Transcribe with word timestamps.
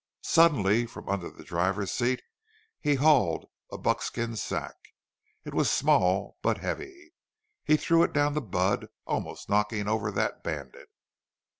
Suddenly 0.25 0.87
from 0.87 1.07
under 1.07 1.29
the 1.29 1.43
driver's 1.43 1.91
seat 1.91 2.23
he 2.79 2.95
hauled 2.95 3.45
a 3.71 3.77
buckskin 3.77 4.35
sack. 4.35 4.73
It 5.45 5.53
was 5.53 5.69
small, 5.69 6.39
but 6.41 6.57
heavy. 6.57 7.13
He 7.63 7.77
threw 7.77 8.01
it 8.01 8.11
down 8.11 8.33
to 8.33 8.41
Budd, 8.41 8.87
almost 9.05 9.47
knocking 9.47 9.87
over 9.87 10.09
that 10.09 10.41
bandit. 10.43 10.89